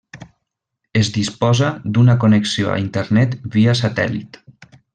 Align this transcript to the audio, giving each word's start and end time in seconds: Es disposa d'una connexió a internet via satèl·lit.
Es 1.01 1.11
disposa 1.17 1.69
d'una 1.97 2.15
connexió 2.25 2.73
a 2.73 2.79
internet 2.87 3.37
via 3.59 3.77
satèl·lit. 3.83 4.43